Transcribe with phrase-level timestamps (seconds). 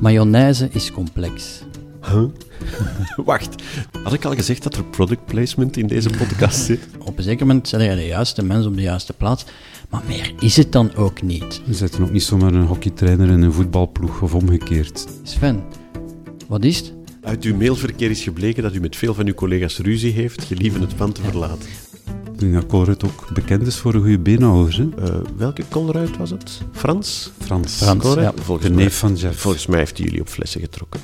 [0.00, 1.62] Mayonaise is complex.
[2.02, 2.24] Huh?
[3.24, 3.62] Wacht,
[4.02, 6.80] had ik al gezegd dat er product placement in deze podcast zit?
[6.98, 9.44] Op een zeker moment zijn jij de juiste mens op de juiste plaats.
[9.90, 11.62] Maar meer is het dan ook niet.
[11.66, 15.06] We zetten ook niet zomaar een hockeytrainer in een voetbalploeg of omgekeerd.
[15.22, 15.62] Sven,
[16.48, 16.94] wat is het?
[17.22, 20.80] Uit uw mailverkeer is gebleken dat u met veel van uw collega's ruzie heeft, gelieve
[20.80, 21.68] het pand te verlaten.
[22.36, 24.76] Ik denk dat Colruyt ook bekend is voor een goede beenhouwer.
[24.76, 25.08] Hè?
[25.08, 26.60] Uh, welke Colruyt was het?
[26.72, 27.32] Frans?
[27.40, 27.72] Frans.
[27.76, 28.36] Frans, Colruyt?
[28.36, 28.42] ja.
[28.42, 29.40] Volgens De mij- neef van Jeff.
[29.40, 31.00] Volgens mij heeft hij jullie op flessen getrokken.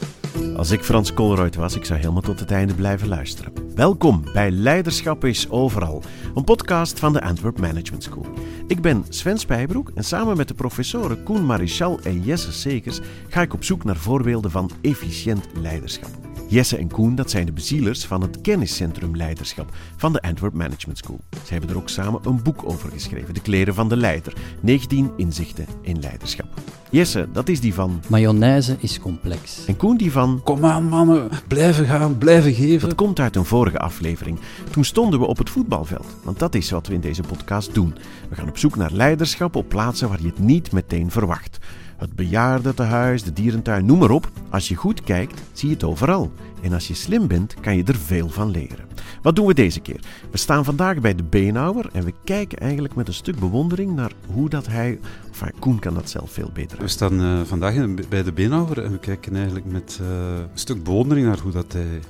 [0.56, 3.52] Als ik Frans Colruyt was, ik zou helemaal tot het einde blijven luisteren.
[3.74, 6.02] Welkom bij Leiderschap is Overal,
[6.34, 8.26] een podcast van de Antwerp Management School.
[8.66, 13.42] Ik ben Sven Spijbroek en samen met de professoren Koen Marichal en Jesse Sekers ga
[13.42, 16.21] ik op zoek naar voorbeelden van efficiënt leiderschap.
[16.52, 20.98] Jesse en Koen, dat zijn de bezielers van het kenniscentrum leiderschap van de Antwerp Management
[20.98, 21.20] School.
[21.44, 25.10] Ze hebben er ook samen een boek over geschreven, De kleren van de leider, 19
[25.16, 26.46] inzichten in leiderschap.
[26.90, 28.00] Jesse, dat is die van...
[28.08, 29.66] Mayonaise is complex.
[29.66, 30.40] En Koen die van...
[30.44, 32.88] Kom aan mannen, blijven gaan, blijven geven.
[32.88, 34.38] Dat komt uit een vorige aflevering.
[34.70, 37.94] Toen stonden we op het voetbalveld, want dat is wat we in deze podcast doen.
[38.28, 41.58] We gaan op zoek naar leiderschap op plaatsen waar je het niet meteen verwacht.
[42.02, 44.30] Het bejaardentehuis, de dierentuin, noem maar op.
[44.50, 46.32] Als je goed kijkt, zie je het overal.
[46.62, 48.86] En als je slim bent, kan je er veel van leren.
[49.22, 50.00] Wat doen we deze keer?
[50.30, 54.12] We staan vandaag bij de beenhouwer en we kijken eigenlijk met een stuk bewondering naar
[54.26, 54.98] hoe dat hij...
[55.26, 57.74] Enfin, Koen kan dat zelf veel beter We staan eh, vandaag
[58.08, 60.06] bij de beenhouwer en we kijken eigenlijk met eh,
[60.36, 62.00] een stuk bewondering naar hoe dat hij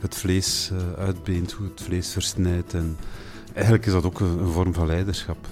[0.00, 2.74] het vlees eh, uitbeent, hoe het vlees versnijdt.
[2.74, 2.96] En
[3.54, 5.46] eigenlijk is dat ook een, een vorm van leiderschap.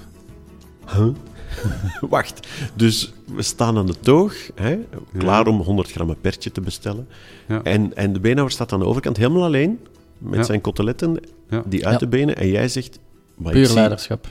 [0.86, 1.14] Huh?
[2.00, 4.78] Wacht, dus we staan aan de toog, hè,
[5.18, 7.08] klaar om 100 gram een pertje te bestellen.
[7.48, 7.62] Ja.
[7.62, 9.78] En, en de beenhouwer staat aan de overkant helemaal alleen,
[10.18, 10.42] met Ja.
[10.44, 11.62] zijn koteletten, Ja.
[11.66, 12.06] die uit Ja.
[12.06, 12.36] de benen.
[12.36, 12.98] En jij zegt...
[13.42, 14.26] Puur leiderschap.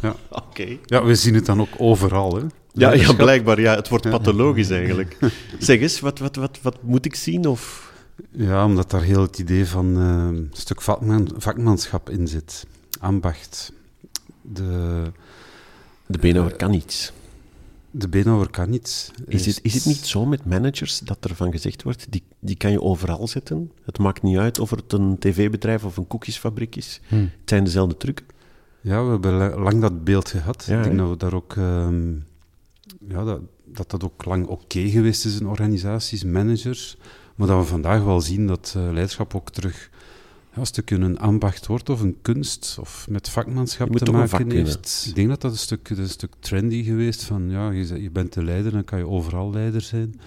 [0.30, 0.76] Oké.
[0.84, 2.36] Ja, we zien het dan ook overal.
[2.36, 2.42] Hè?
[2.72, 3.60] Ja, ja, blijkbaar.
[3.60, 5.16] Ja, het wordt pathologisch eigenlijk.
[5.58, 7.46] zeg eens, wat, wat, wat, wat moet ik zien?
[7.46, 7.92] Of...
[8.30, 10.02] Ja, omdat daar heel het idee van eh,
[10.36, 12.66] een stuk vakman, vakmanschap in zit.
[13.00, 13.72] Ambacht.
[14.42, 15.02] De,
[16.10, 17.12] De beenhouwer kan iets.
[17.90, 19.12] de beenhouwer kan niet.
[19.26, 22.56] Is het, is het niet zo met managers dat er van gezegd wordt, die, die
[22.56, 23.70] kan je overal zetten?
[23.84, 27.00] Het maakt niet uit of het een tv-bedrijf of een koekjesfabriek is.
[27.08, 27.14] Hm.
[27.16, 28.26] Het zijn dezelfde trucken.
[28.80, 30.64] Ja, we hebben la- lang dat beeld gehad.
[30.68, 31.56] Ja, ik denk dat we daar ook...
[31.56, 32.12] ehm,
[33.08, 36.96] ja, dat, dat dat ook lang oké geweest is in organisaties, managers.
[37.34, 39.90] Maar dat we vandaag wel zien dat eh, leiderschap ook terug
[40.52, 44.12] ja, een stukje een ambacht wordt of een kunst of met vakmanschap Je moet te
[44.12, 45.04] maken heeft.
[45.08, 48.10] Ik denk dat dat een stuk, dat is een stuk trendy geweest van ja, je,
[48.10, 50.20] bent de leider, dan kan je overal leider zijn.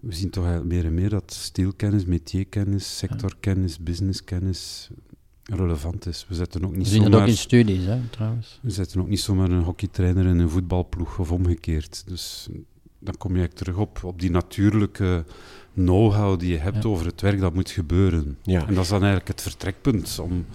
[0.00, 4.90] We zien toch meer en meer dat steelkennis, métierkennis, sectorkennis, businesskennis
[5.42, 6.26] relevant is.
[6.28, 7.22] We zetten ook We niet zien dat zomaar...
[7.22, 8.58] ook in studies, hè, trouwens.
[8.62, 12.02] We zetten ook niet zomaar een hockeytrainer in een voetbalploeg of omgekeerd.
[12.06, 12.48] Dus
[12.98, 15.24] dan kom je eigenlijk terug op, op die natuurlijke
[15.78, 16.88] know-how die je hebt Ja.
[16.88, 18.38] over het werk dat moet gebeuren.
[18.42, 18.66] Ja.
[18.66, 20.46] En dat is dan eigenlijk het vertrekpunt om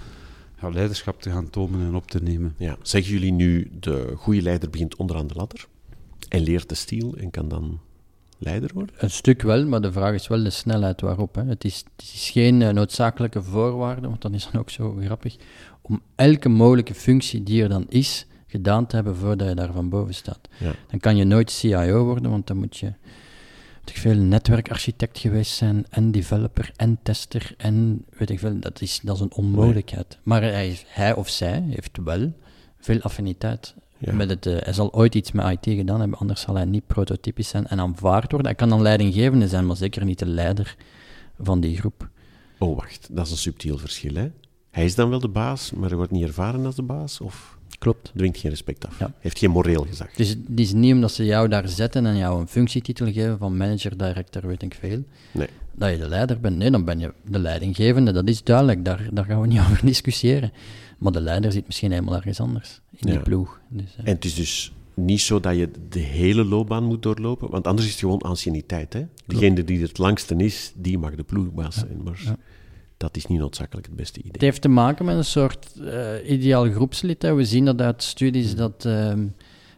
[0.61, 2.55] ja, leiderschap te gaan tonen en op te nemen.
[2.57, 2.77] Ja.
[2.81, 5.67] Zeggen jullie nu, de goede leider begint onderaan de ladder
[6.29, 7.79] en leert de stiel en kan dan
[8.37, 8.95] leider worden?
[8.97, 11.35] Een stuk wel, maar de vraag is wel de snelheid waarop.
[11.35, 11.43] Hè.
[11.43, 15.35] Het, is, het is geen eh, noodzakelijke voorwaarde, want dat is dan ook zo grappig,
[15.81, 19.89] om elke mogelijke functie die er dan is, gedaan te hebben voordat je daar van
[19.89, 20.49] boven staat.
[20.57, 20.71] Ja.
[20.89, 22.93] Dan kan je nooit CIO worden, want dan moet je
[23.89, 28.59] ik veel, netwerkarchitect geweest zijn, en developer, en tester, en weet ik veel.
[28.59, 30.17] Dat is, dat is een onmogelijkheid.
[30.23, 32.33] Maar hij, hij of zij heeft wel
[32.79, 34.13] veel affiniteit Ja.
[34.13, 36.87] met het, eh, hij zal ooit iets met IT gedaan hebben, anders zal hij niet
[36.87, 38.47] prototypisch zijn en aanvaard worden.
[38.47, 40.75] Hij kan dan leidinggevende zijn, maar zeker niet de leider
[41.39, 42.09] van die groep.
[42.59, 44.27] Oh, wacht, dat is een subtiel verschil, hè?
[44.71, 47.21] Hij is dan wel de baas, maar hij wordt niet ervaren als de baas?
[47.21, 48.11] Of Klopt.
[48.15, 48.99] dwingt geen respect af?
[48.99, 49.13] Ja.
[49.19, 50.07] Heeft geen moreel gezag?
[50.15, 53.57] Is, het is niet omdat ze jou daar zetten en jou een functietitel geven van
[53.57, 55.47] manager, director, weet ik veel, Nee.
[55.75, 56.57] dat je de leider bent.
[56.57, 59.85] Nee, dan ben je de leidinggevende, dat is duidelijk, daar, daar gaan we niet over
[59.85, 60.51] discussiëren.
[60.97, 63.19] Maar de leider zit misschien helemaal ergens anders, in die Ja.
[63.21, 63.59] ploeg.
[63.69, 67.49] Dus, eh, En het is dus niet zo dat je de hele loopbaan moet doorlopen,
[67.49, 69.05] want anders is het gewoon anciëniteit, hè?
[69.25, 72.37] Degene die het langste is, die mag de ploegbaas zijn, maar ja.
[72.97, 74.31] Dat is niet noodzakelijk het beste idee.
[74.31, 77.21] Het heeft te maken met een soort eh, ideaal groepslid.
[77.21, 77.33] Hè.
[77.33, 79.25] We zien dat uit studies dat ehm,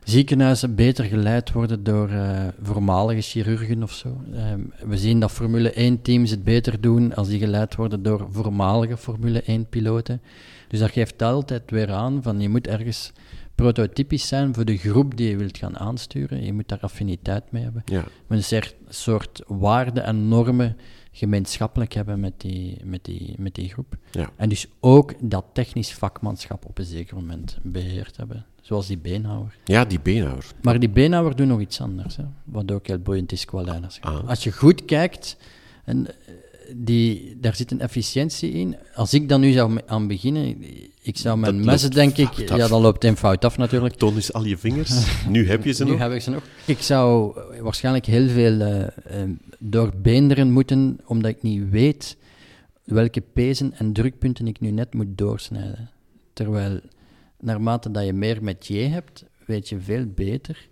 [0.04, 4.22] ziekenhuizen beter geleid worden door eh, voormalige chirurgen of zo.
[4.34, 8.98] Ehm, we zien dat Formule 1-teams het beter doen als die geleid worden door voormalige
[8.98, 10.22] Formule 1-piloten.
[10.68, 13.12] Dus dat geeft altijd weer aan van je moet ergens
[13.56, 16.46] prototypisch zijn voor de groep die je wilt gaan aansturen.
[16.46, 17.82] Je moet daar affiniteit mee hebben.
[17.86, 18.04] Ja.
[18.28, 20.78] Een cer- soort waarden en normen
[21.18, 23.98] gemeenschappelijk hebben met die, met die, met die groep.
[24.12, 24.30] Ja.
[24.36, 28.46] En dus ook dat technisch vakmanschap op een zeker moment beheerd hebben.
[28.62, 29.58] Zoals die beenhouwer.
[29.64, 30.46] ja, die beenhouwer.
[30.62, 34.14] Maar die beenhouwer doet nog iets anders, hè, wat ook heel boeiend is qua leiderschap.
[34.14, 34.30] Ah.
[34.30, 35.38] Als je goed kijkt,
[35.84, 36.08] en,
[36.76, 38.78] die, daar zit een efficiëntie in.
[38.94, 40.64] Als ik dan nu zou aan beginnen,
[41.02, 42.28] ik zou mijn Dat messen, denk ik...
[42.28, 42.58] af.
[42.58, 43.96] Ja, dan loopt het fout af natuurlijk.
[43.96, 45.06] Toon eens al je vingers.
[45.30, 46.00] nu heb je ze Nu nog.
[46.00, 46.44] heb ik ze nog.
[46.66, 49.24] Ik zou eh, waarschijnlijk heel veel eh,
[49.60, 52.18] doorbeenderen moeten, omdat ik niet weet
[52.84, 55.90] welke pezen en drukpunten ik nu net moet doorsnijden.
[56.34, 56.80] Terwijl,
[57.40, 60.68] naarmate dat je meer metier hebt, weet je veel beter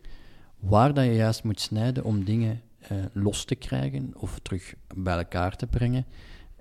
[0.59, 5.17] waar dat je juist moet snijden om dingen eh, los te krijgen of terug bij
[5.17, 6.05] elkaar te brengen.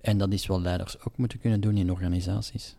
[0.01, 2.77] En dat is wat leiders ook moeten kunnen doen in organisaties.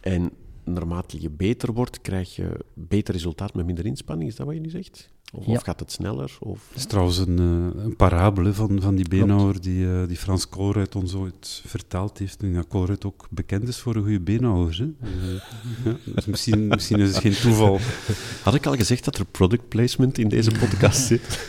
[0.00, 0.30] En
[0.72, 4.30] naarmate je beter wordt, krijg je beter resultaat met minder inspanning.
[4.30, 5.08] Is dat wat je nu zegt?
[5.32, 5.52] Of, Ja.
[5.52, 6.36] of gaat het sneller?
[6.40, 6.66] Of...
[6.68, 10.16] Dat is trouwens een, eh, een parabel hè, van, van die beenhouwer die, eh, die
[10.16, 12.42] Frans Koolruid ons ooit verteld heeft.
[12.42, 14.76] En dat Koolruid ook bekend is voor een goede beenhouwer.
[14.78, 15.06] Hè.
[15.08, 15.40] Eh,
[15.84, 17.78] ja, dus misschien, misschien is het geen toeval.
[18.44, 21.46] Had ik al gezegd dat er product placement in deze podcast zit?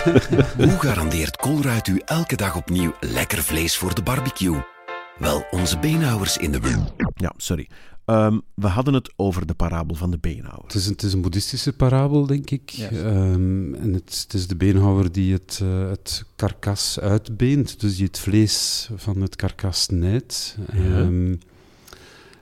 [0.56, 4.56] Hoe garandeert Colruyt u elke dag opnieuw lekker vlees voor de barbecue?
[5.18, 6.60] Wel, onze beenhouwers in de.
[7.14, 7.68] Ja, sorry.
[8.10, 10.64] Ehm, we hadden het over de parabel van de beenhouwer.
[10.64, 12.70] Het is, een, het is een boeddhistische parabel, denk ik.
[12.70, 18.06] Ehm, en het, het is de beenhouwer die het, eh, het karkas uitbeent, dus die
[18.06, 20.56] het vlees van het karkas snijdt.
[20.72, 20.98] Ja.
[20.98, 21.34] Ehm,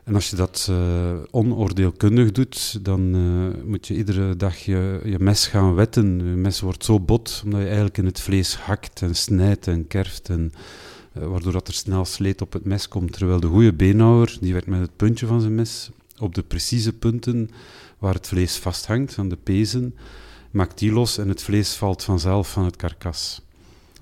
[0.05, 5.19] en als je dat eh, onoordeelkundig doet, dan eh, moet je iedere dag je, je
[5.19, 6.19] mes gaan wetten.
[6.19, 9.87] Je mes wordt zo bot, omdat je eigenlijk in het vlees hakt en snijdt en
[9.87, 10.29] kerft.
[10.29, 10.53] En,
[11.27, 13.13] waardoor dat er snel sleet op het mes komt.
[13.13, 16.93] Terwijl de goede beenhouwer, die werkt met het puntje van zijn mes op de precieze
[16.93, 17.51] punten
[17.99, 19.95] waar het vlees vasthangt, aan de pezen,
[20.51, 23.43] maakt die los en het vlees valt vanzelf van het karkas.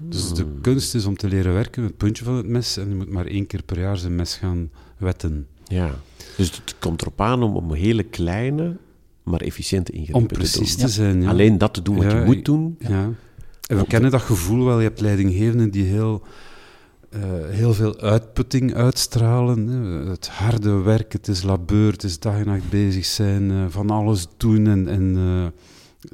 [0.02, 2.88] Dus de kunst is om te leren werken met het puntje van het mes en
[2.88, 5.46] je moet maar één keer per jaar zijn mes gaan wetten.
[5.64, 5.94] Ja.
[6.36, 8.76] Dus het komt erop aan om, om hele kleine,
[9.22, 10.86] maar efficiënte ingrepen Om te precies doen.
[10.86, 11.22] te zijn.
[11.22, 11.28] Ja.
[11.28, 12.76] Alleen dat te doen wat Ja, je moet doen.
[12.78, 13.10] Ja.
[13.66, 14.78] En we Om kennen dat gevoel wel.
[14.78, 16.22] Je hebt leidinggevenden die heel,
[17.16, 19.66] eh, heel veel uitputting uitstralen.
[19.66, 20.10] Hè.
[20.10, 23.90] Het harde werk, het is labeur, het is dag en nacht bezig zijn, eh, van
[23.90, 25.16] alles doen en, en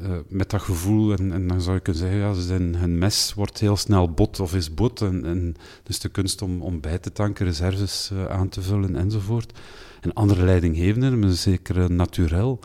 [0.02, 1.12] eh, met dat gevoel.
[1.12, 4.40] En, en dan zou je kunnen zeggen, ja, zijn, hun mes wordt heel snel bot
[4.40, 5.00] of is bot.
[5.00, 9.58] En, dus de kunst om, om bij te tanken, reserves aan te vullen enzovoort.
[10.00, 12.58] En andere leidinggevenden hebben een zekere naturel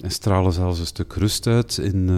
[0.00, 2.08] en stralen zelfs een stuk rust uit in...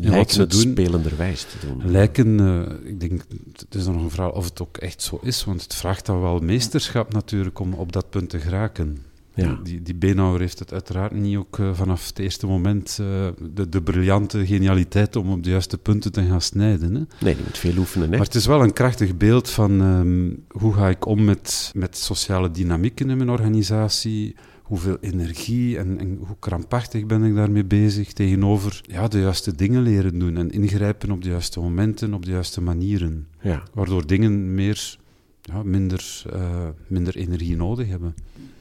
[0.00, 0.60] in wat Lijken ze het doen.
[0.60, 1.90] spelenderwijs te doen.
[1.90, 3.22] Lijken, eh, ik denk,
[3.56, 6.20] het is nog een vraag of het ook echt zo is, want het vraagt dan
[6.20, 8.98] wel meesterschap natuurlijk om op dat punt te geraken.
[9.34, 9.58] Ja.
[9.62, 13.06] Die, die beenhouwer heeft het uiteraard niet ook eh, vanaf het eerste moment eh,
[13.54, 16.94] de, de briljante genialiteit om op de juiste punten te gaan snijden.
[16.94, 17.02] Hè?
[17.20, 18.10] Nee, die moet veel oefenen.
[18.10, 18.16] Hè?
[18.16, 21.96] Maar het is wel een krachtig beeld van ehm, hoe ga ik om met, met
[21.96, 28.12] sociale dynamieken in mijn organisatie, hoeveel energie en, en hoe krampachtig ben ik daarmee bezig
[28.12, 32.30] tegenover ja, de juiste dingen leren doen en ingrijpen op de juiste momenten, op de
[32.30, 33.26] juiste manieren.
[33.40, 33.62] Ja.
[33.72, 34.96] Waardoor dingen meer,
[35.42, 38.14] ja, minder, eh, minder energie nodig hebben.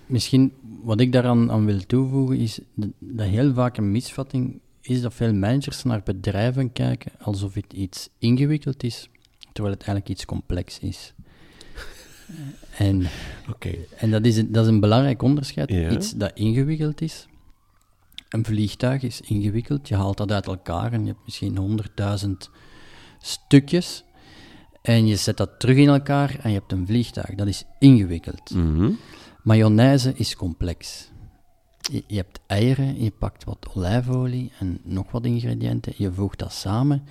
[0.05, 0.51] Misschien
[0.83, 5.13] wat ik daaraan aan wil toevoegen is dat, dat heel vaak een misvatting is dat
[5.13, 9.09] veel managers naar bedrijven kijken alsof het iets ingewikkeld is,
[9.51, 11.13] terwijl het eigenlijk iets complex is.
[12.77, 13.07] En,
[13.97, 15.69] en dat, is een, dat is een belangrijk onderscheid.
[15.69, 15.89] Ja.
[15.89, 17.27] Iets dat ingewikkeld is.
[18.29, 19.87] Een vliegtuig is ingewikkeld.
[19.87, 22.49] Je haalt dat uit elkaar en je hebt misschien honderdduizend
[23.19, 24.03] stukjes.
[24.81, 27.35] En je zet dat terug in elkaar en je hebt een vliegtuig.
[27.35, 28.53] Dat is ingewikkeld.
[28.53, 28.91] Mhm.
[29.43, 31.11] Mayonaise is complex.
[31.91, 36.53] Je, je hebt eieren, je pakt wat olijfolie en nog wat ingrediënten, je voegt dat
[36.53, 37.03] samen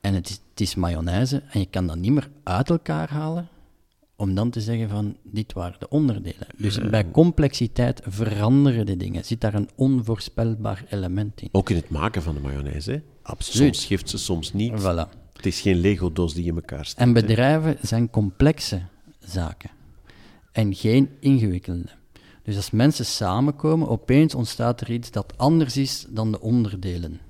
[0.00, 3.48] en het is, het is mayonaise en je kan dat niet meer uit elkaar halen
[4.18, 6.46] om dan te zeggen van dit waren de onderdelen.
[6.56, 9.24] Dus bij complexiteit veranderen de dingen.
[9.24, 11.48] Zit daar een onvoorspelbaar element in?
[11.52, 12.90] Ook in het maken van de mayonaise.
[12.90, 13.00] Hè?
[13.22, 13.74] Absoluut.
[13.74, 14.72] Soms geeft ze, soms niet.
[14.80, 15.16] Voilà.
[15.32, 17.00] Het is geen Lego-doos die in elkaar steekt.
[17.00, 17.12] En hè.
[17.14, 18.82] bedrijven zijn complexe
[19.18, 19.70] zaken
[20.52, 21.88] en geen ingewikkelde.
[22.42, 27.20] Dus als mensen samenkomen, opeens ontstaat er iets dat anders is dan de onderdelen.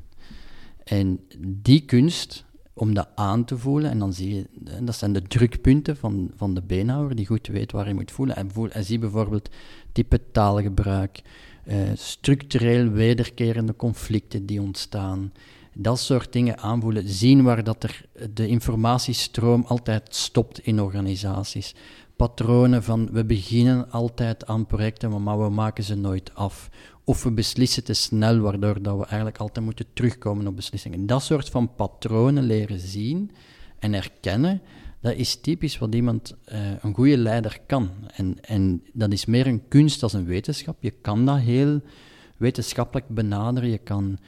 [0.84, 2.44] En die kunst,
[2.78, 6.30] om dat aan te voelen, en dan zie je, en dat zijn de drukpunten van,
[6.36, 8.36] van de beenhouwer, die goed weet waar hij moet voelen.
[8.36, 9.48] En, voel, en zie bijvoorbeeld
[9.92, 11.22] type taalgebruik,
[11.64, 15.32] eh, structureel wederkerende conflicten die ontstaan,
[15.74, 18.04] dat soort dingen aanvoelen, zien waar dat er
[18.34, 21.74] de informatiestroom altijd stopt in organisaties.
[22.18, 26.70] Patronen van we beginnen altijd aan projecten, maar we maken ze nooit af.
[27.04, 31.06] Of we beslissen te snel, waardoor dat we eigenlijk altijd moeten terugkomen op beslissingen.
[31.06, 33.30] Dat soort van patronen leren zien
[33.78, 34.60] en herkennen,
[35.00, 37.90] dat is typisch wat iemand, uh, een goede leider kan.
[38.14, 40.76] En, en dat is meer een kunst als een wetenschap.
[40.80, 41.80] Je kan dat heel
[42.36, 43.70] wetenschappelijk benaderen.
[43.70, 44.18] Je kan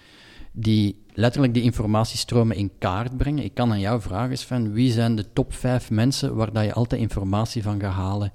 [0.53, 3.45] die, letterlijk die informatiestromen in kaart brengen.
[3.45, 6.73] Ik kan aan jou vragen, Sven, wie zijn de top vijf mensen waar dat je
[6.73, 8.33] altijd informatie van gaat halen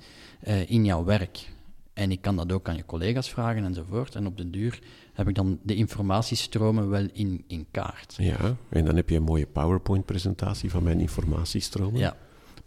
[0.47, 1.53] uh, in jouw werk?
[1.93, 4.15] En ik kan dat ook aan je collega's vragen enzovoort.
[4.15, 4.79] En op de duur
[5.13, 8.15] heb ik dan de informatiestromen wel in, in kaart.
[8.17, 11.99] Ja, en dan heb je een mooie PowerPoint-presentatie van mijn informatiestromen.
[11.99, 12.15] Ja.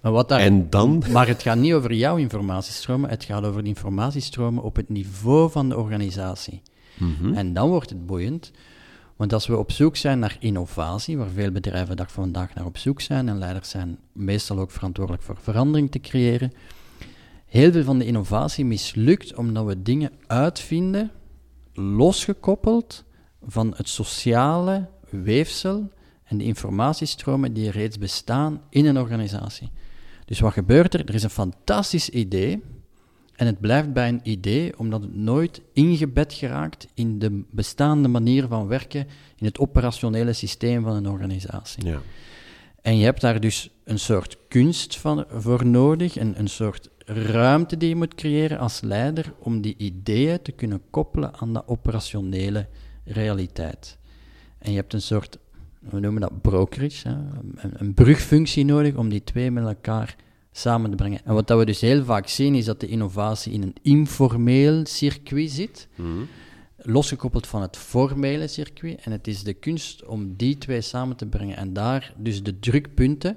[0.00, 1.02] Maar, wat daar, en dan?
[1.12, 5.50] maar het gaat niet over jouw informatiestromen, het gaat over de informatiestromen op het niveau
[5.50, 6.62] van de organisatie.
[6.94, 7.34] Mhm.
[7.34, 8.52] En dan wordt het boeiend,
[9.18, 12.64] want als we op zoek zijn naar innovatie, waar veel bedrijven dag van vandaag naar
[12.64, 16.52] op zoek zijn, en leiders zijn meestal ook verantwoordelijk voor verandering te creëren,
[17.46, 21.10] heel veel van de innovatie mislukt omdat we dingen uitvinden,
[21.72, 23.04] losgekoppeld
[23.42, 25.88] van het sociale weefsel
[26.24, 29.70] en de informatiestromen die reeds bestaan in een organisatie.
[30.24, 31.08] Dus wat gebeurt er?
[31.08, 32.62] Er is een fantastisch idee
[33.38, 38.46] en het blijft bij een idee omdat het nooit ingebed geraakt in de bestaande manier
[38.46, 41.86] van werken in het operationele systeem van een organisatie.
[41.86, 42.00] Ja.
[42.82, 47.76] En je hebt daar dus een soort kunst van, voor nodig, een, een soort ruimte
[47.76, 52.68] die je moet creëren als leider om die ideeën te kunnen koppelen aan de operationele
[53.04, 53.98] realiteit.
[54.58, 55.38] En je hebt een soort,
[55.78, 60.16] we noemen dat brokerage, hè, een, een brugfunctie nodig om die twee met elkaar
[60.58, 61.20] samen te brengen.
[61.24, 64.86] En wat dat we dus heel vaak zien, is dat de innovatie in een informeel
[64.86, 66.08] circuit zit, Mhm.
[66.76, 69.00] losgekoppeld van het formele circuit.
[69.00, 71.56] En het is de kunst om die twee samen te brengen.
[71.56, 73.36] En daar dus de drukpunten,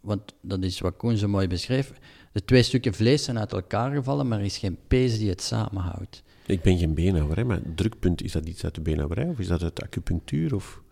[0.00, 1.92] want dat is wat Koen zo mooi beschreef,
[2.32, 5.42] de twee stukken vlees zijn uit elkaar gevallen, maar er is geen pees die het
[5.42, 6.22] samenhoudt.
[6.46, 9.62] Ik ben geen beenhouwer, maar drukpunt, is dat iets uit de beenhouwerij of is dat
[9.62, 10.54] uit acupunctuur?
[10.54, 10.82] Of...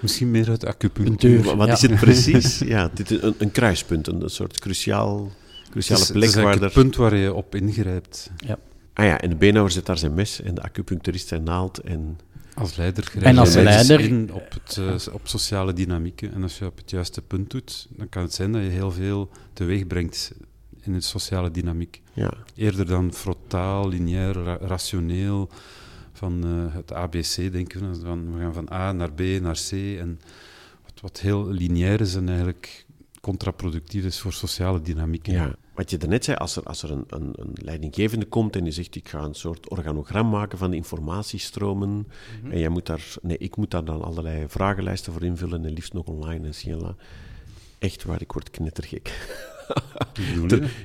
[0.00, 1.42] Misschien meer uit acupunctuur.
[1.42, 1.72] Wat, wat ja.
[1.72, 2.58] is het precies?
[2.58, 5.30] ja, dit is een, een kruispunt, een, een soort cruciaal,
[5.70, 6.62] cruciale Het is, plek het is waar er...
[6.62, 8.30] het punt waar je op ingrijpt.
[8.94, 12.18] Ah ja, en de beenhouwer zet daar zijn mes en de acupuncturist zijn naald en...
[12.54, 16.32] Als leider grijp En je als leiders leider- in op, het, eh, op sociale dynamieken.
[16.34, 18.90] En als je op het juiste punt doet, dan kan het zijn dat je heel
[18.90, 20.32] veel teweeg brengt
[20.82, 22.02] in de sociale dynamiek.
[22.12, 25.48] Ja, Eerder dan frontaal, lineair, ra- rationeel,
[26.18, 28.00] van eh, het ABC denken we.
[28.00, 29.72] Van, we gaan van A naar B naar C.
[29.72, 30.20] En
[30.84, 32.86] wat, wat heel lineair is en eigenlijk
[33.20, 35.32] contraproductief is voor sociale dynamieken.
[35.32, 35.54] ja.
[35.74, 38.72] Wat je daarnet zei, als er, als er een, een, een leidinggevende komt en die
[38.72, 42.08] zegt ik ga een soort organogram maken van de informatiestromen
[42.50, 43.14] en jij moet daar...
[43.22, 46.96] Nee, ik moet daar dan allerlei vragenlijsten voor invullen en liefst nog online en sila.
[47.78, 49.12] Echt waar, ik word knettergek.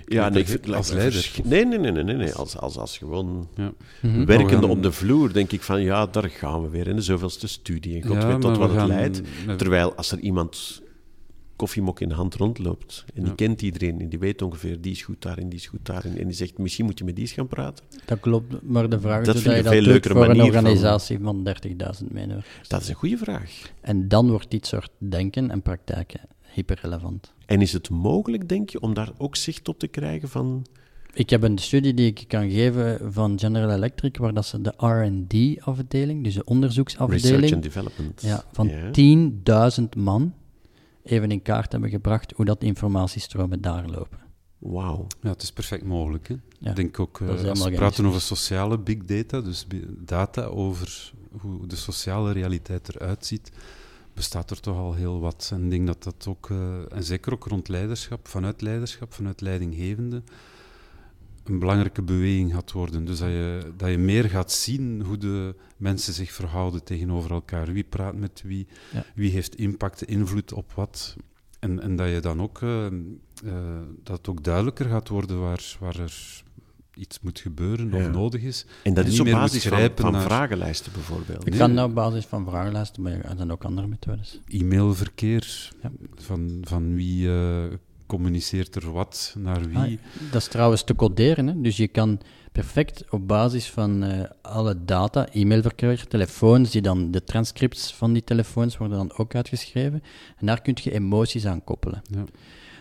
[0.06, 1.32] Ja, nee, ik als leider.
[1.44, 2.34] Nee, nee, nee, nee, nee.
[2.34, 3.72] Als, als, als gewoon Ja.
[4.02, 4.26] Mhm.
[4.26, 6.96] werkende We gaan- op de vloer denk ik van ja, daar gaan we weer in
[6.96, 7.96] de zoveelste studie.
[8.02, 9.22] En god Ja, weet tot wat het leidt.
[9.58, 10.82] Terwijl als er iemand
[11.56, 13.36] koffiemok in de hand rondloopt en die Ja.
[13.36, 16.26] kent iedereen en die weet ongeveer die is goed daarin, die is goed daarin en
[16.28, 17.86] die zegt misschien moet je met die eens gaan praten.
[18.06, 21.20] Dat klopt, maar de vraag is Dat je dat doet voor een manier van- organisatie
[21.22, 22.68] van 30.000 medewerkers.
[22.68, 23.52] Dat is een goede vraag.
[23.82, 26.20] En dan wordt dit soort denken en praktijken
[26.54, 27.34] hyperrelevant.
[27.46, 30.66] En is het mogelijk, denk je, om daar ook zicht op te krijgen van...
[31.14, 34.74] Ik heb een studie die ik kan geven van General Electric, waar dat ze de
[34.78, 38.22] R&D-afdeling, dus de Research onderzoeksafdeling, and development.
[38.22, 39.72] ja, van Ja.
[39.82, 40.34] 10.000 man
[41.04, 44.20] even in kaart hebben gebracht hoe dat informatiestromen daar lopen.
[44.60, 45.08] Wauw.
[45.22, 46.28] Ja, het is perfect mogelijk.
[46.28, 46.36] Hè?
[46.60, 49.68] Ja, Ik denk ook, eh, als we praten over sociale big data, dus
[50.00, 53.52] data over hoe de sociale realiteit eruit ziet,
[54.14, 55.50] bestaat er toch al heel wat.
[55.54, 59.42] En ik denk dat dat ook, eh, en zeker ook rond leiderschap, vanuit leiderschap, vanuit
[59.42, 60.24] leidinggevende,
[61.44, 63.06] een belangrijke beweging gaat worden.
[63.06, 67.72] Dus dat je, dat je meer gaat zien hoe de mensen zich verhouden tegenover elkaar.
[67.74, 69.06] Wie praat met wie, Ja.
[69.16, 71.16] wie heeft impact, invloed op wat.
[71.60, 72.92] En, en dat je dan ook, eh, eh,
[74.04, 76.44] dat het ook duidelijker gaat worden waar, waar er
[76.96, 77.98] iets moet gebeuren Ja.
[77.98, 78.66] of nodig is.
[78.84, 81.42] En dat En is op basis van, van naar- vragenlijsten bijvoorbeeld.
[81.42, 81.60] Ik Nee.
[81.60, 84.40] kan dat op basis van vragenlijsten, maar er zijn ook andere methodes.
[84.48, 85.92] E-mailverkeer, Ja.
[86.16, 87.64] van, van wie eh,
[88.06, 89.78] communiceert er wat naar wie.
[89.78, 89.92] Ah,
[90.32, 91.62] dat is trouwens te coderen, hè?
[91.62, 92.20] dus je kan
[92.52, 98.24] perfect op basis van eh, alle data, e-mailverkeer, telefoons, die dan de transcripts van die
[98.24, 100.04] telefoons worden dan ook uitgeschreven,
[100.38, 102.02] en daar kun je emoties aan koppelen.
[102.10, 102.24] Ja.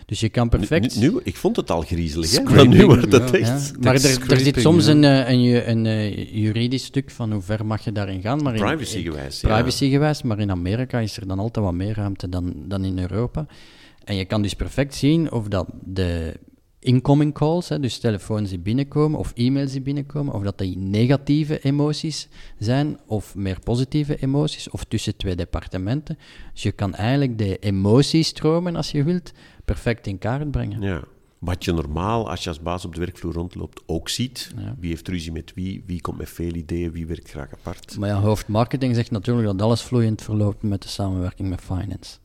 [0.05, 0.99] Dus je kan perfect...
[0.99, 2.43] Nu, nu- ik vond het al griezelig, hè?
[2.43, 3.37] Maar nu wordt het ja.
[3.37, 3.67] echt...
[3.67, 7.41] Ja, maar er, er zit soms een, eh, een, een, eh, juridisch stuk van hoe
[7.41, 8.41] ver mag je daarin gaan.
[8.43, 9.39] Maar Privacygewijs.
[9.39, 13.45] Privacygewijs, maar in Amerika is er dan altijd wat meer ruimte dan, dan in Europa.
[14.03, 16.33] En je kan dus perfect zien of dat de
[16.83, 21.59] incoming calls, hè, dus telefoons die binnenkomen of e-mails die binnenkomen, of dat die negatieve
[21.59, 22.27] emoties
[22.59, 26.17] zijn of meer positieve emoties, of tussen twee departementen.
[26.53, 29.31] Dus je kan eigenlijk de emotiestromen, als je wilt,
[29.65, 30.81] perfect in kaart brengen.
[30.81, 31.03] Ja.
[31.39, 34.51] Wat je normaal, als je als baas op de werkvloer rondloopt, ook ziet.
[34.57, 34.75] Ja.
[34.79, 37.97] Wie heeft ruzie met wie, wie komt met veel ideeën, wie werkt graag apart.
[37.97, 42.17] Maar ja, hoofdmarketing zegt natuurlijk dat alles vloeiend verloopt met de samenwerking met finance.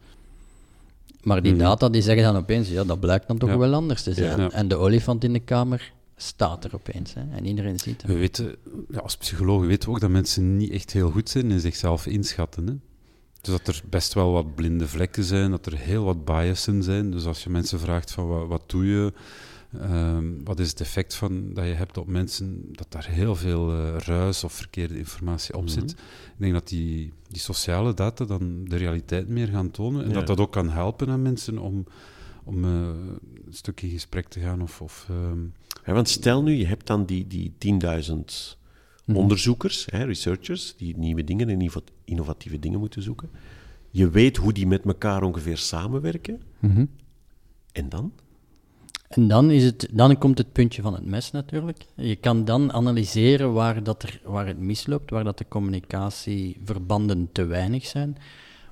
[1.22, 1.60] Maar die Mhm.
[1.60, 3.58] data die zeggen dan opeens, ja, dat blijkt dan toch Ja.
[3.58, 4.40] wel anders te zijn.
[4.40, 4.50] Ja.
[4.50, 7.14] En de olifant in de kamer staat er opeens.
[7.14, 8.12] Hè, en iedereen ziet hem.
[8.12, 8.56] We weten,
[8.90, 12.06] ja, als psychologen weten we ook dat mensen niet echt heel goed zijn in zichzelf
[12.06, 12.66] inschatten.
[12.66, 12.72] Hè?
[13.40, 17.10] Dus dat er best wel wat blinde vlekken zijn, dat er heel wat biasen zijn.
[17.10, 19.12] Dus als je mensen vraagt van wat, wat doe je,
[19.72, 23.72] Ehm, wat is het effect van, dat je hebt op mensen, dat daar heel veel
[23.72, 25.90] eh, ruis of verkeerde informatie op zit.
[25.90, 25.98] Ik
[26.36, 30.14] denk dat die, die sociale data dan de realiteit meer gaan tonen en Ja.
[30.14, 31.86] dat dat ook kan helpen aan mensen om,
[32.44, 34.80] om eh, een stuk in gesprek te gaan of...
[34.80, 35.40] of ehm,
[35.84, 38.56] Ja, want stel nu, je hebt dan die, die 10.000
[39.08, 39.18] Mhm.
[39.18, 43.30] onderzoekers, hè, researchers, die nieuwe dingen en innova- innovatieve dingen moeten zoeken.
[43.90, 46.42] Je weet hoe die met elkaar ongeveer samenwerken.
[46.58, 46.84] Mhm.
[47.72, 48.12] En dan?
[49.08, 51.86] En dan, is het, dan komt het puntje van het mes natuurlijk.
[51.94, 57.44] Je kan dan analyseren waar, dat er, waar het misloopt, waar dat de communicatieverbanden te
[57.44, 58.16] weinig zijn.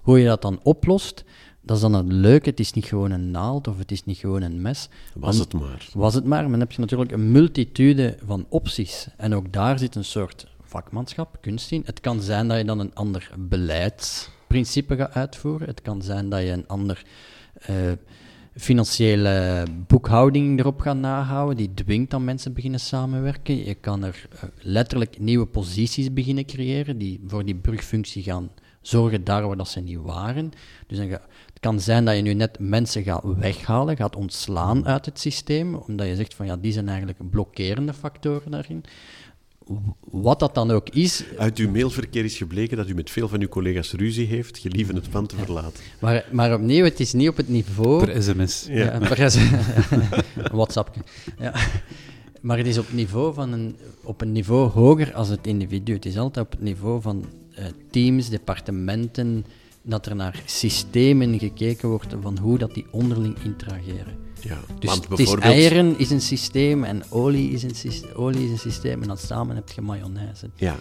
[0.02, 1.24] Hoe je dat dan oplost,
[1.66, 2.48] dat is dan het leuke.
[2.50, 4.88] Het is niet gewoon een naald of het is niet gewoon een mes.
[5.14, 5.88] Was het maar.
[5.94, 9.08] Was het maar, maar dan heb je natuurlijk een multitude van opties.
[9.16, 11.82] En ook daar zit een soort vakmanschap, kunst in.
[11.84, 15.66] Het kan zijn dat je dan een ander beleidsprincipe gaat uitvoeren.
[15.68, 17.02] Het kan zijn dat je een ander
[17.54, 17.74] eh,
[18.54, 21.56] financiële boekhouding erop gaat nahouden.
[21.56, 23.64] Die dwingt dan mensen beginnen samenwerken.
[23.64, 29.24] Je kan er eh, letterlijk nieuwe posities beginnen creëren die voor die brugfunctie gaan zorgen
[29.24, 30.50] daar waar dat ze niet waren.
[30.86, 34.86] Dus dan ga- het kan zijn dat je nu net mensen gaat weghalen, gaat ontslaan
[34.86, 38.84] uit het systeem, omdat je zegt van ja, die zijn eigenlijk blokkerende factoren daarin.
[40.00, 43.40] Wat dat dan ook is, Uit uw mailverkeer is gebleken dat u met veel van
[43.40, 45.84] uw collega's ruzie heeft, gelieve het pand te verlaten.
[46.00, 48.04] maar, maar opnieuw, het is niet op het niveau...
[48.04, 48.66] per sms.
[48.68, 48.74] Ja.
[48.84, 50.96] Ja, per WhatsApp.
[51.38, 51.54] Ja.
[52.40, 55.92] Maar het is op, niveau van een, op een niveau hoger als het individu.
[55.92, 59.44] Het is altijd op het niveau van eh, teams, departementen,
[59.86, 64.16] dat er naar systemen gekeken wordt van hoe dat die onderling interageren.
[64.40, 65.52] Ja, Dus want het is bijvoorbeeld...
[65.52, 69.18] eieren is een systeem en olie is een, systeem, olie is een systeem en dan
[69.18, 70.50] samen heb je mayonaise.
[70.54, 70.76] Ja.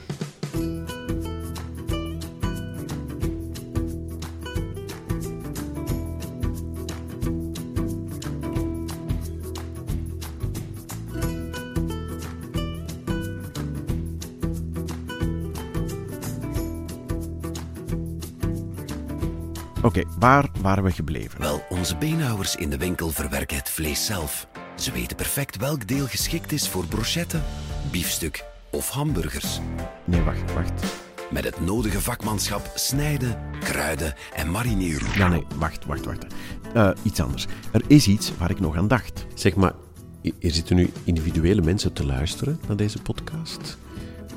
[19.96, 21.40] Oké, waar waren we gebleven?
[21.40, 24.48] Wel, onze beenhouwers in de winkel verwerken het vlees zelf.
[24.76, 27.44] Ze weten perfect welk deel geschikt is voor brochetten,
[27.92, 29.60] biefstuk of hamburgers.
[30.06, 30.84] Nee, wacht, wacht.
[31.32, 35.08] Met het nodige vakmanschap snijden, kruiden en marineren.
[35.18, 36.26] Ja, nee, wacht, wacht, wacht.
[36.74, 37.48] Eh, iets anders.
[37.72, 39.26] Er is iets waar ik nog aan dacht.
[39.34, 39.74] Zeg maar,
[40.22, 43.78] hier zitten nu individuele mensen te luisteren naar deze podcast.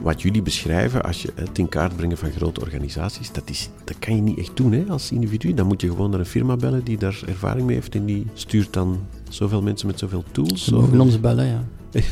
[0.01, 3.99] Wat jullie beschrijven als je het in kaart brengen van grote organisaties, dat, is, dat
[3.99, 5.55] kan je niet echt doen hè, als individu.
[5.55, 8.27] Dan moet je gewoon naar een firma bellen die daar ervaring mee heeft en die
[8.35, 10.65] stuurt dan zoveel mensen met zoveel tools.
[10.65, 11.65] Ze mogen ons bellen, ja.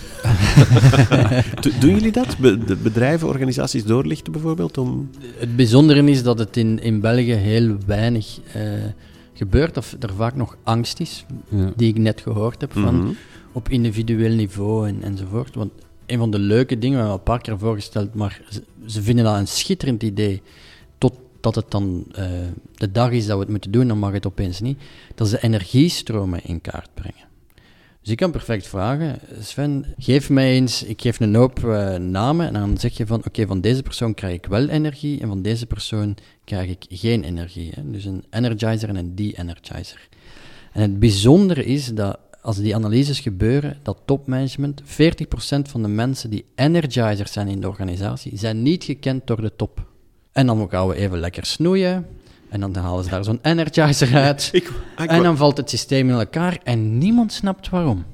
[1.61, 2.39] Do- Doen jullie dat?
[2.39, 4.79] Be- bedrijven, organisaties doorlichten bijvoorbeeld?
[4.79, 5.11] Om...
[5.37, 8.63] Het bijzondere is dat het in, in België heel weinig eh,
[9.33, 11.73] gebeurt, of er vaak nog angst is, Ja.
[11.77, 13.09] die ik net gehoord heb, van Mhm.
[13.53, 15.55] op individueel niveau en, enzovoort.
[15.55, 15.71] Want
[16.07, 19.03] een van de leuke dingen, we hebben al een paar keer voorgesteld, maar ze, ze
[19.03, 20.43] vinden dat een schitterend idee,
[20.99, 22.27] totdat het dan eh,
[22.75, 24.79] de dag is dat we het moeten doen, dan mag het opeens niet,
[25.15, 27.25] dat ze energiestromen in kaart brengen.
[28.07, 32.47] Dus ik kan perfect vragen, Sven, geef mij eens, ik geef een hoop eh, namen
[32.47, 35.43] en dan zeg je van, oké, van deze persoon krijg ik wel energie en van
[35.43, 37.73] deze persoon krijg ik geen energie.
[37.75, 37.91] Hè?
[37.91, 40.09] Dus een energizer en een de-energizer.
[40.73, 44.87] En het bijzondere is dat als die analyses gebeuren, dat topmanagement, 40%
[45.63, 49.87] van de mensen die energizers zijn in de organisatie, zijn niet gekend door de top.
[50.33, 52.07] En dan gaan we even lekker snoeien,
[52.49, 54.49] en dan halen ze daar zo'n energizer uit.
[54.53, 58.05] Ik, ik En dan valt het systeem in elkaar en niemand snapt waarom.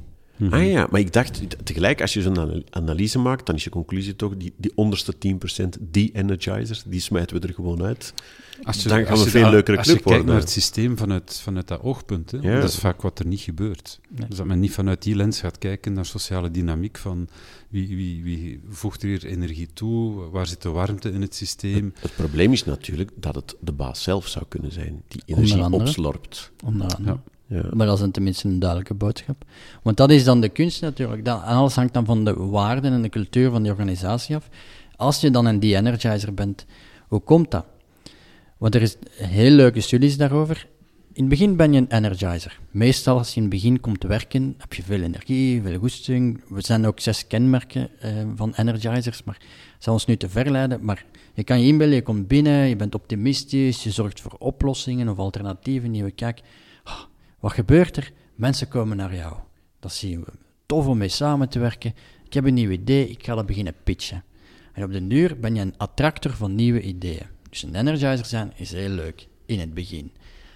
[0.51, 3.71] Ah ja, maar ik dacht tegelijk, als je zo'n ana- analyse maakt, dan is je
[3.71, 5.14] conclusie toch, die, die onderste
[5.62, 8.14] 10%, die energizers, die smijten we er gewoon uit.
[8.62, 10.27] Als Dan gaan als we veel leukere Als club je kijkt worden.
[10.35, 12.61] naar het systeem vanuit, vanuit dat oogpunt, hè, Ja.
[12.61, 14.01] dat is vaak wat er niet gebeurt.
[14.09, 14.29] Nee.
[14.29, 17.29] Dus dat men niet vanuit die lens gaat kijken naar sociale dynamiek van
[17.68, 21.92] wie, wie, wie voegt er hier energie toe, waar zit de warmte in het systeem.
[21.99, 26.53] Het probleem is natuurlijk dat het de baas zelf zou kunnen zijn, die energie opslorpt.
[26.64, 27.14] Onder andere.
[27.14, 27.23] Ja.
[27.71, 29.45] Maar dat is dan tenminste een duidelijke boodschap.
[29.83, 31.27] Want dat is dan de kunst natuurlijk.
[31.27, 34.49] En alles hangt dan van de waarden en de cultuur van die organisatie af.
[34.97, 36.67] Als je dan een de-energizer bent,
[37.09, 37.65] hoe komt dat?
[38.59, 40.67] Want er is heel leuke studies daarover.
[41.12, 42.59] In het begin ben je een energizer.
[42.71, 46.41] Meestal als je in het begin komt werken, heb je veel energie, veel goesting.
[46.49, 50.85] We zijn ook zes kenmerken eh, van energizers, maar dat zal ons nu te verleiden.
[50.85, 55.09] Maar je kan je inbeelden, je komt binnen, je bent optimistisch, je zorgt voor oplossingen
[55.09, 56.41] of alternatieven, nieuwe kijk.
[57.43, 58.13] Wat gebeurt er?
[58.35, 59.37] Mensen komen naar jou.
[59.81, 60.33] Dat zien we.
[60.67, 61.95] Tof om mee samen te werken.
[62.25, 64.25] Ik heb een nieuw idee, ik ga dat beginnen pitchen.
[64.73, 67.27] En op de duur ben je een attractor van nieuwe ideeën.
[67.51, 70.13] Dus een energizer zijn is heel leuk in het begin.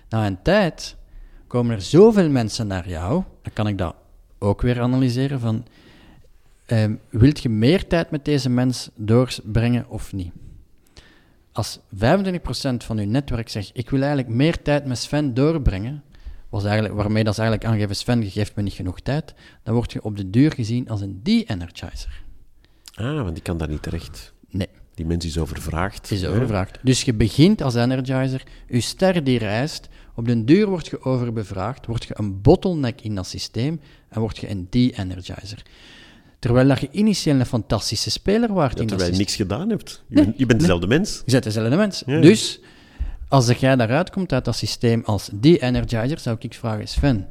[0.09, 0.97] Na een tijd
[1.47, 3.95] komen er zoveel mensen naar jou, dan kan ik dat
[4.39, 5.67] ook weer analyseren van,
[6.67, 10.33] eh, wilt je meer tijd met deze mens doorbrengen of niet?
[11.53, 16.03] Als 25% van je netwerk zegt, ik wil eigenlijk meer tijd met Sven doorbrengen,
[16.49, 19.75] was eigenlijk, waarmee dat ze eigenlijk aangeven, Sven, je geeft me niet genoeg tijd, dan
[19.75, 22.23] word je op de duur gezien als een de-energizer.
[22.95, 24.33] Ah, want die kan daar niet terecht.
[24.51, 24.69] Nee.
[24.95, 26.11] Die mens is overvraagd.
[26.11, 26.79] is overvraagd.
[26.83, 31.87] Dus je begint als energizer, je ster die reist, op den duur word je overbevraagd,
[31.87, 35.63] word je een bottleneck in dat systeem en word je een de-energizer.
[36.39, 39.69] Terwijl dat je initieel een fantastische speler waart Ja, in dat terwijl je niks gedaan
[39.69, 40.05] hebt.
[40.09, 41.23] Je, Nee, bent, je bent dezelfde mens.
[41.25, 42.03] Je bent dezelfde mens.
[42.07, 42.21] Ja.
[42.21, 42.61] Dus,
[43.29, 47.29] als jij daaruit komt uit dat systeem als de-energizer, zou ik vragen, Sven,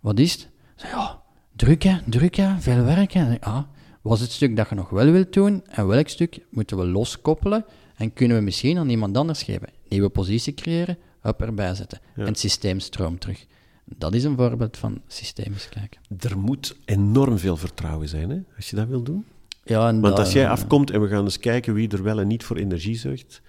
[0.00, 0.48] wat is het?
[0.76, 1.22] Zeg, ja,
[1.56, 3.40] druk hè, druk hè, veel werk hè.
[3.40, 3.62] Ah,
[4.02, 6.86] wat is het stuk dat je nog wel wilt doen en welk stuk moeten we
[6.86, 7.64] loskoppelen
[7.96, 9.68] en kunnen we misschien aan iemand anders geven?
[9.88, 13.46] Nieuwe positie creëren, up erbij zetten en het systeem stroomt terug.
[13.84, 16.00] Dat is een voorbeeld van systemisch kijken.
[16.20, 19.24] Er moet enorm veel vertrouwen zijn, hè, als je dat wil doen.
[19.64, 22.20] Ja, en Want dat- als jij afkomt en we gaan eens kijken wie er wel
[22.20, 23.42] en niet voor energie zorgt.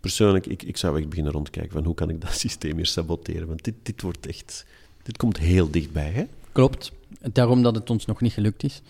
[0.00, 3.48] Persoonlijk, ik, ik zou echt beginnen rondkijken van hoe kan ik dat systeem hier saboteren.
[3.48, 4.66] Want dit, dit wordt echt...
[5.02, 6.24] Dit komt heel dichtbij, hè?
[6.52, 6.92] Klopt.
[7.32, 8.82] Daarom dat het ons nog niet gelukt is.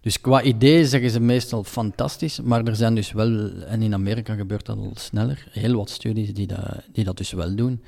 [0.00, 4.34] Dus qua idee zeggen ze meestal fantastisch, maar er zijn dus wel, en in Amerika
[4.34, 7.82] gebeurt dat al sneller, heel wat studies die dat, die dat dus wel doen.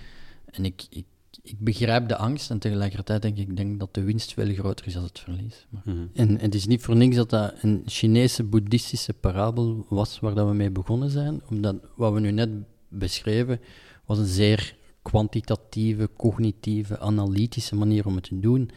[0.45, 1.05] En ik, ik,
[1.45, 4.95] ik begrijp de angst en tegelijkertijd denk ik denk dat de winst veel groter is
[4.95, 5.67] dan het verlies.
[5.69, 10.21] Maar, en, en het is niet voor niks dat dat een Chinese boeddhistische parabel was
[10.21, 12.51] waar dat we mee begonnen zijn, omdat wat we nu net
[12.89, 13.61] beschreven
[14.05, 18.71] was een zeer kwantitatieve, cognitieve, analytische manier om het te doen.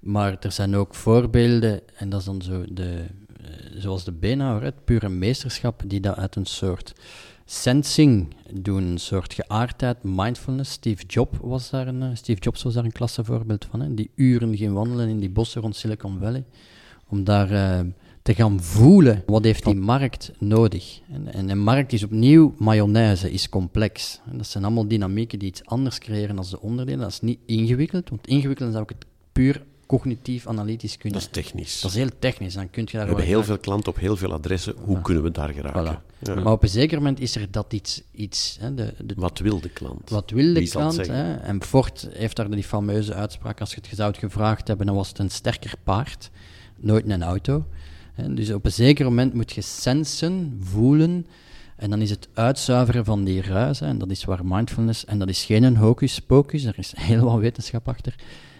[0.00, 3.04] Maar er zijn ook voorbeelden, en dat is dan zo de,
[3.40, 6.92] eh, zoals de Benauer, het pure meesterschap, die dat uit een soort
[7.48, 10.72] sensing doen, een soort geaardheid, mindfulness.
[10.72, 14.10] Steve, Jobs was daar een, eh, Steve Jobs was daar een klassevoorbeeld van, hè, die
[14.14, 16.44] uren ging wandelen in die bossen rond Silicon Valley,
[17.08, 17.80] om daar eh,
[18.22, 21.00] te gaan voelen, wat heeft die markt nodig.
[21.12, 24.20] En, en een markt is opnieuw, mayonaise is complex.
[24.30, 27.00] En dat zijn allemaal dynamieken die iets anders creëren dan de onderdelen.
[27.00, 31.18] Dat is niet ingewikkeld, want ingewikkeld zou ik het puur cognitief, analytisch kunnen.
[31.18, 31.80] Dat is technisch.
[31.80, 34.16] Dat is heel technisch, dan kun je daar we hebben heel veel klanten op heel
[34.16, 34.74] veel adressen.
[34.84, 35.98] Hoe kunnen we daar geraken?
[35.98, 36.16] Voilà.
[36.18, 36.34] Ja.
[36.34, 39.60] Maar op een zeker moment is er dat iets, iets hè, de, de, Wat wil
[39.60, 40.10] de klant?
[40.10, 41.06] wat wil de Wie klant?
[41.06, 41.34] Hè?
[41.34, 45.08] En Ford heeft daar die fameuze uitspraak, als je het zou gevraagd hebben, dan was
[45.08, 46.30] het een sterker paard,
[46.76, 47.66] nooit een auto.
[48.12, 48.34] Hè?
[48.34, 51.26] Dus op een zeker moment moet je sensen, voelen,
[51.76, 55.18] en dan is het uitzuiveren van die ruis, hè, en dat is waar mindfulness, en
[55.18, 58.14] dat is geen een hocus pocus, er is heel wat wetenschap achter,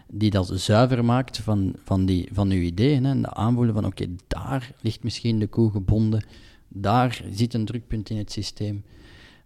[0.07, 3.85] die dat zuiver maakt van, van, die, van uw ideeën, hè, en de aanvoelen van
[3.87, 6.25] oké, daar ligt misschien de koe gebonden,
[6.69, 8.85] daar zit een drukpunt in het systeem.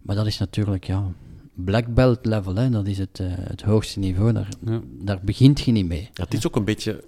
[0.01, 1.11] Maar dat is natuurlijk, ja,
[1.53, 4.81] black belt level, hè, dat is het, eh, het hoogste niveau, daar, Ja.
[4.99, 6.09] daar begint je niet mee.
[6.13, 7.03] Ja, het is ook een beetje,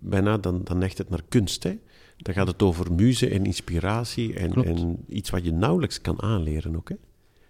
[0.00, 1.62] bijna dan, dan neigt het naar kunst.
[1.62, 1.78] Hè?
[2.16, 6.76] Dan gaat het over muze en inspiratie en, en iets wat je nauwelijks kan aanleren
[6.76, 6.88] ook.
[6.88, 6.94] Hè?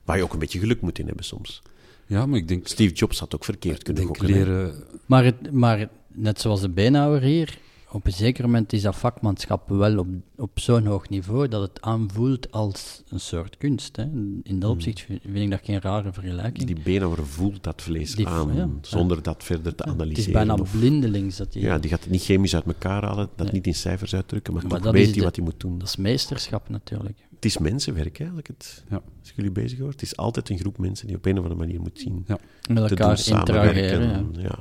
[0.04, 1.62] Waar je ook een beetje geluk moet in hebben soms.
[2.08, 4.34] Ja, maar ik denk, Steve Jobs had ook verkeerd kunnen denk gokken.
[4.36, 4.74] leren...
[5.06, 7.58] Maar, het, maar net zoals de beenhouwer hier,
[7.92, 11.80] op een zeker moment is dat vakmanschap wel op, op zo'n hoog niveau dat het
[11.82, 13.96] aanvoelt als een soort kunst.
[13.96, 14.02] Hè.
[14.42, 16.66] In dat opzicht vind ik dat geen rare vergelijking.
[16.66, 18.68] Die benauwer voelt dat vlees Die- aan, ja.
[18.80, 20.18] zonder dat verder te Ja, analyseren.
[20.18, 21.62] het is bijna of- blindelings dat hij...
[21.62, 23.54] ja, die gaat het niet chemisch uit elkaar halen, dat Nee.
[23.54, 25.78] niet in cijfers uitdrukken, maar, Maar toch weet hij wat hij moet doen.
[25.78, 27.18] Dat is meesterschap natuurlijk.
[27.38, 29.02] Het is mensenwerk eigenlijk, het, Ja.
[29.20, 29.92] als jullie bezig hoort.
[29.92, 32.24] Het is altijd een groep mensen die op een of andere manier moet zien.
[32.26, 32.38] Ja.
[32.68, 33.82] Met Te elkaar doen samenwerken.
[33.82, 34.34] interageren.
[34.38, 34.58] Ja.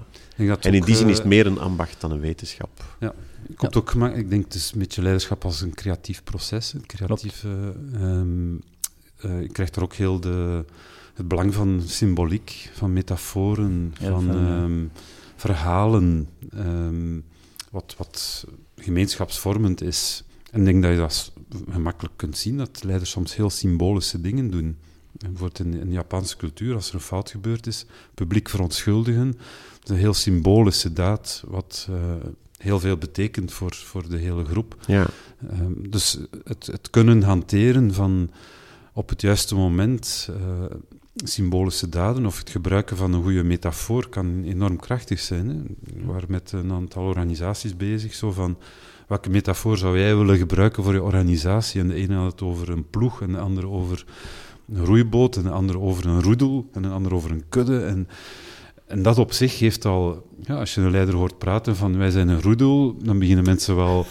[0.53, 2.83] Ik En in die zin eh, is het meer een ambacht dan een wetenschap.
[2.99, 3.13] Ja,
[3.55, 6.73] komt ook, ik denk het is een beetje leiderschap als een creatief proces.
[6.73, 8.55] Een creatief, eh, ehm,
[9.17, 10.65] eh, je krijgt er ook heel de,
[11.13, 14.85] het belang van symboliek, van metaforen, van ehm,
[15.35, 17.19] verhalen, ehm,
[17.71, 20.23] wat, wat gemeenschapsvormend is.
[20.51, 21.31] En ik denk dat je dat
[21.69, 24.77] gemakkelijk kunt zien, dat leiders soms heel symbolische dingen doen.
[25.11, 29.31] Bijvoorbeeld in, in de Japanse cultuur, als er een fout gebeurd is, publiek verontschuldigen.
[29.31, 31.97] Dat is een heel symbolische daad, wat uh,
[32.57, 34.75] heel veel betekent voor, voor de hele groep.
[34.87, 35.07] Ja.
[35.61, 38.31] Um, dus het, het kunnen hanteren van
[38.93, 40.65] op het juiste moment uh,
[41.15, 45.49] symbolische daden of het gebruiken van een goede metafoor kan enorm krachtig zijn.
[45.49, 45.55] Hè.
[45.99, 48.57] We waren met een aantal organisaties bezig, zo van
[49.07, 51.81] welke metafoor zou jij willen gebruiken voor je organisatie?
[51.81, 54.05] En de ene had het over een ploeg, en de andere over
[54.73, 57.79] een roeiboot, en de andere over een roedel, en de andere over een kudde.
[57.79, 58.07] En,
[58.87, 62.09] en dat op zich geeft al, ja, als je een leider hoort praten van wij
[62.09, 64.05] zijn een roedel, dan beginnen mensen wel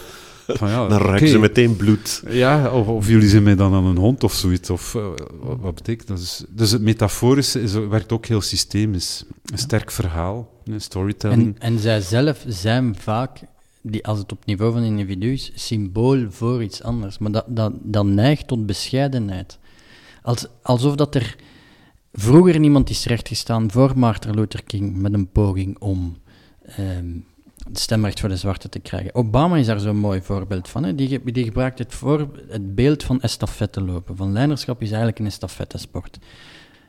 [0.47, 1.27] van, ja, dan ruiken okay.
[1.27, 2.23] ze meteen bloed.
[2.29, 4.69] Ja, of, of, jullie zijn mij dan aan een hond of zoiets.
[4.69, 5.07] Of, uh,
[5.39, 6.17] wat, wat, betekent dat?
[6.17, 9.25] Dus, dus het metaforische is, werkt ook heel systemisch.
[9.45, 11.55] Een sterk verhaal, een storytelling.
[11.59, 13.39] En, en zij zelf zijn vaak,
[13.91, 17.17] die, als het op niveau van individu is, symbool voor iets anders.
[17.17, 19.59] Maar dat, dat, neigt tot bescheidenheid.
[20.21, 21.35] Als, alsof dat er
[22.13, 26.17] vroeger niemand is rechtgestaan voor Martin Luther King met een poging om...
[26.79, 27.25] Um,
[27.67, 29.15] het stemrecht voor de zwarte te krijgen.
[29.15, 30.83] Obama is daar zo'n mooi voorbeeld van.
[30.83, 30.95] Hè.
[30.95, 34.15] Die, die gebruikt het, voor, het beeld van estafette lopen.
[34.15, 36.17] Van leiderschap is eigenlijk een estafettesport.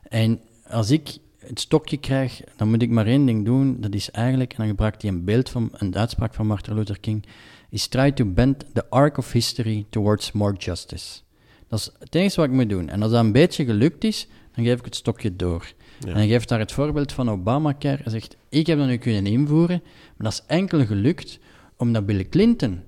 [0.09, 3.81] En als ik het stokje krijg, dan moet ik maar één ding doen.
[3.81, 7.01] Dat is eigenlijk, en dan gebruikt hij een beeld van een uitspraak van Martin Luther
[7.01, 7.25] King,
[7.71, 11.21] is try to bend the arc of history towards more justice.
[11.69, 12.89] Dat is het enige wat ik moet doen.
[12.89, 15.73] En als dat een beetje gelukt is, dan geef ik het stokje door.
[15.99, 16.09] Ja.
[16.09, 18.03] En hij geeft daar het voorbeeld van Obamacare.
[18.03, 19.81] Hij zegt, ik heb dat nu kunnen invoeren,
[20.17, 21.39] maar dat is enkel gelukt
[21.77, 22.83] omdat Bill Clinton...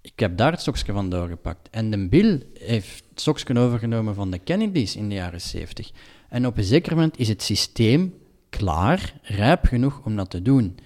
[0.00, 1.68] Ik heb daar het stokje van doorgepakt.
[1.70, 5.90] En de Bill heeft het stokje overgenomen van de Kennedys in de jaren 70.
[6.28, 8.14] En op een zeker moment is het systeem
[8.48, 10.78] klaar, rijp genoeg om dat te doen.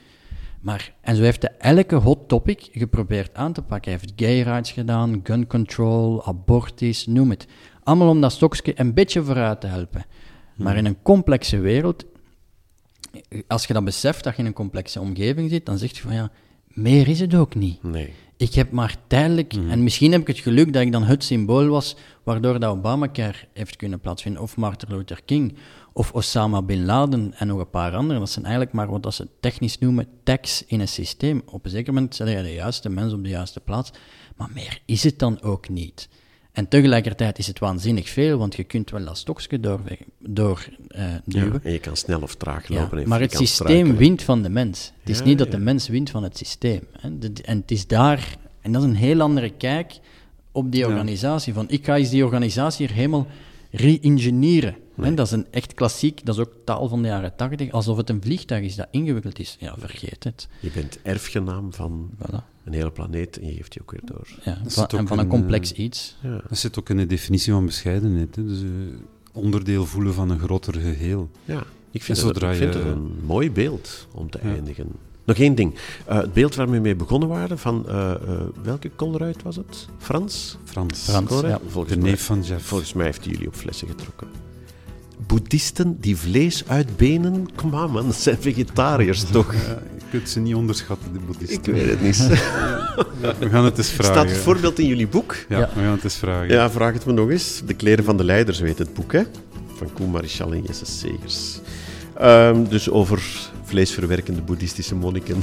[0.60, 3.92] Maar, en zo heeft hij elke hot topic geprobeerd aan te pakken.
[3.92, 7.46] Hij heeft gay rights gedaan, gun control, abortus, noem het.
[7.82, 10.04] Allemaal om dat stokje een beetje vooruit te helpen.
[10.56, 12.04] Maar in een complexe wereld,
[13.46, 16.14] als je dan beseft dat je in een complexe omgeving zit, dan zeg je van
[16.14, 16.30] ja,
[16.66, 17.82] meer is het ook niet.
[17.82, 18.12] Nee.
[18.38, 19.70] Ik heb maar tijdelijk, Mhm.
[19.70, 23.38] en misschien heb ik het geluk dat ik dan het symbool was waardoor dat Obamacare
[23.52, 25.54] heeft kunnen plaatsvinden, of Martin Luther King,
[25.92, 28.20] of Osama Bin Laden en nog een paar anderen.
[28.20, 31.42] Dat zijn eigenlijk maar wat ze technisch noemen tags in een systeem.
[31.46, 33.90] Op een zeker moment zet je de juiste mens op de juiste plaats,
[34.36, 36.08] maar meer is het dan ook niet.
[36.58, 39.80] En tegelijkertijd is het waanzinnig veel, want je kunt wel dat stokje door,
[40.18, 41.52] door uh, duwen.
[41.52, 43.00] Ja, en je kan snel of traag lopen.
[43.00, 43.96] Ja, maar het systeem struikelen.
[43.96, 44.92] wint van de mens.
[45.00, 46.80] Het is Ja, niet dat de mens wint van het systeem.
[47.00, 47.18] Hè.
[47.18, 49.92] De- en het is daar, en dat is een heel andere kijk
[50.52, 51.52] op die organisatie.
[51.52, 53.26] Van ik ga eens die organisatie hier helemaal
[53.80, 54.76] re-engineeren.
[55.00, 57.96] Hè, Dat is een echt klassiek, dat is ook taal van de jaren tachtig, alsof
[57.96, 59.56] het een vliegtuig is dat ingewikkeld is.
[59.60, 60.48] Ja, vergeet het.
[60.60, 62.64] Je bent erfgenaam van Voilà.
[62.64, 64.28] een hele planeet en je geeft die ook weer door.
[64.44, 66.16] Ja, van, en van een complex eh, iets.
[66.22, 66.40] Ja.
[66.48, 68.36] Dat zit ook in de definitie van bescheidenheid.
[68.36, 68.44] Hè.
[68.46, 68.68] Dus eh,
[69.32, 71.30] onderdeel voelen van een groter geheel.
[71.44, 74.48] Ja, ik vind, het, zodra ik vind je- het een mooi beeld om te Ja.
[74.54, 74.86] eindigen.
[75.28, 75.74] Nog één ding.
[76.06, 78.16] Eh, het beeld waar we mee begonnen waren, van eh, eh,
[78.62, 79.88] welke Colruyt was het?
[79.98, 80.56] Frans?
[80.64, 81.00] Frans.
[81.00, 81.52] Frans, Colruyt?
[81.52, 81.60] ja.
[81.68, 82.66] Volgens, De mij, neef van Jeff.
[82.66, 84.28] volgens mij heeft hij jullie op flessen getrokken.
[85.26, 87.46] Boeddhisten die vlees uit benen?
[87.54, 89.52] Kom aan man, dat zijn vegetariërs toch?
[89.54, 89.58] Ja,
[89.98, 91.58] je kunt ze niet onderschatten, de boeddhisten.
[91.58, 92.16] Ik weet het niet.
[93.40, 94.14] We gaan het eens vragen.
[94.14, 95.36] Staat het voorbeeld in jullie boek?
[95.48, 95.70] Ja, Ja.
[95.74, 96.48] we gaan het eens vragen.
[96.48, 97.62] Ja, vraag het me nog eens.
[97.66, 99.22] De kleren van de leiders weet het boek, hè?
[99.76, 101.58] Van Koen Marichal en Jesse Segers.
[102.18, 105.36] Ehm, dus over vleesverwerkende boeddhistische monniken.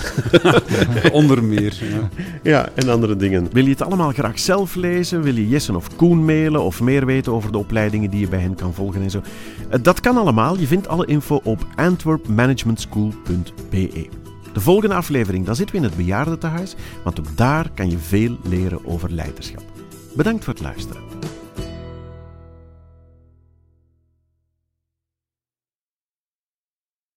[1.11, 1.77] Onder meer.
[1.93, 2.09] Ja.
[2.43, 3.47] ja, en andere dingen.
[3.51, 5.21] Wil je het allemaal graag zelf lezen?
[5.21, 6.63] Wil je Jessen of Koen mailen?
[6.63, 9.21] Of meer weten over de opleidingen die je bij hen kan volgen en zo?
[9.69, 10.59] Eh, Dat kan allemaal.
[10.59, 14.07] Je vindt alle info op antwerpmanagementschool.be.
[14.53, 18.38] De volgende aflevering, dan zitten we in het bejaardentehuis, want ook daar kan je veel
[18.43, 19.63] leren over leiderschap.
[20.15, 21.01] Bedankt voor het luisteren.